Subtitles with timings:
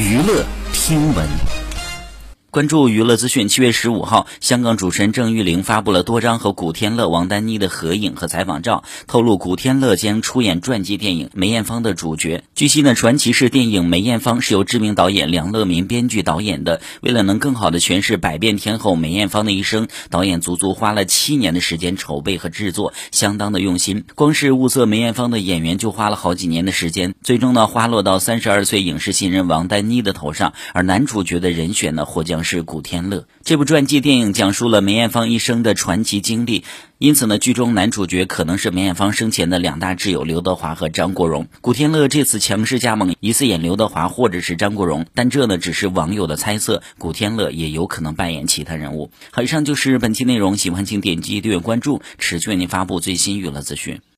[0.00, 1.59] 娱乐听闻。
[2.50, 12.42] 关注娱乐资讯，七月十五号，香港主持人郑裕玲发布了多张和古天乐、王丹妮的合影和采访照，透露古天乐将出演传记电影《梅艳芳》的主角。
[12.56, 16.80] 据悉呢，传奇式电影《梅艳芳》是由知名导演梁乐民编剧导演的。
[17.02, 24.02] 为了能更好的诠释百变天后梅艳芳的一生，导演足足花了七年的时间筹备和制作，相当的用心。
[24.16, 30.52] 光是物色梅艳芳的演员就花了好几年的时间，最终呢，花落到三十二岁影视新人王丹妮的头上。
[30.74, 32.39] 而男主角的人选呢，或将。
[32.44, 33.26] 是古天乐。
[33.44, 36.64] 这部传记电影讲述了梅艳芳一生的传奇经历，
[36.98, 41.48] 因此呢，剧中男主角可能是梅艳芳生前的两大挚友刘德华和张国荣。
[41.60, 49.10] 古天乐这次强势加盟，疑似演刘德华或者是张国荣，但这呢只是网友的猜测，古天乐也有可能扮演其他人物。
[49.30, 54.00] 好，以上就是本期内容，喜欢请点击订阅关注，持续为您发布最新娱乐资讯。